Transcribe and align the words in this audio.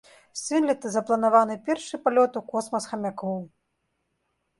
Сёлета 0.43 0.91
запланаваны 0.93 1.57
першы 1.67 1.99
палёт 2.05 2.39
у 2.41 2.43
космас 2.53 2.89
хамякоў. 2.93 3.37